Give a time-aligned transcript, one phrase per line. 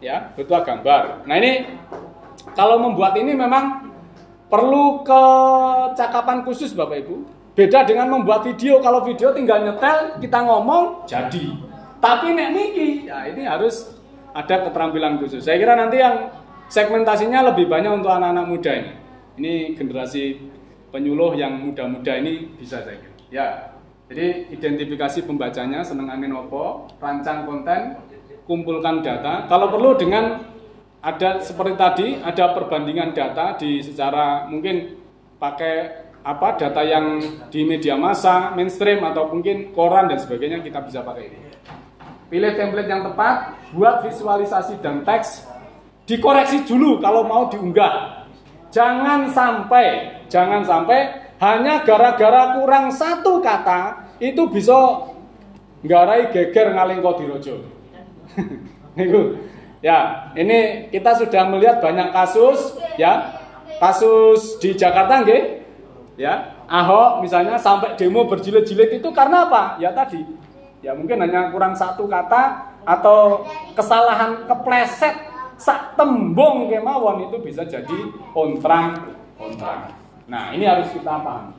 [0.00, 1.28] ya, ketua gambar.
[1.28, 1.68] Nah ini
[2.56, 3.92] kalau membuat ini memang
[4.50, 7.16] perlu kecakapan khusus Bapak Ibu.
[7.54, 8.80] Beda dengan membuat video.
[8.80, 11.52] Kalau video tinggal nyetel, kita ngomong, jadi.
[12.00, 13.92] Tapi nek niki, ya ini harus
[14.32, 15.44] ada keterampilan khusus.
[15.44, 16.32] Saya kira nanti yang
[16.72, 18.92] segmentasinya lebih banyak untuk anak-anak muda ini.
[19.36, 20.40] Ini generasi
[20.88, 23.14] penyuluh yang muda-muda ini bisa saya kira.
[23.28, 23.46] Ya,
[24.08, 28.00] jadi identifikasi pembacanya, seneng angin opo, rancang konten,
[28.50, 29.46] kumpulkan data.
[29.46, 30.42] Kalau perlu dengan
[30.98, 34.98] ada seperti tadi ada perbandingan data di secara mungkin
[35.38, 35.74] pakai
[36.20, 41.30] apa data yang di media massa mainstream atau mungkin koran dan sebagainya kita bisa pakai
[41.30, 41.38] ini.
[42.26, 45.46] Pilih template yang tepat buat visualisasi dan teks
[46.10, 48.26] dikoreksi dulu kalau mau diunggah.
[48.74, 55.08] Jangan sampai jangan sampai hanya gara-gara kurang satu kata itu bisa
[55.80, 57.79] ngarai geger ngaling kodirojo
[59.80, 63.40] Ya, ini kita sudah melihat banyak kasus ya.
[63.80, 65.64] Kasus di Jakarta nggih.
[66.20, 69.80] Ya, Ahok misalnya sampai demo berjilid-jilid itu karena apa?
[69.80, 70.20] Ya tadi.
[70.84, 75.16] Ya mungkin hanya kurang satu kata atau kesalahan kepleset
[75.56, 77.98] sak tembung kemawon itu bisa jadi
[78.36, 79.92] ontrang ontrang.
[80.28, 81.56] Nah, ini harus kita paham.